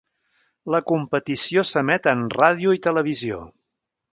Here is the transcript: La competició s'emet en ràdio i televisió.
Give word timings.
La 0.75 0.79
competició 0.91 1.65
s'emet 1.73 2.09
en 2.15 2.27
ràdio 2.39 2.77
i 2.79 2.83
televisió. 2.89 3.43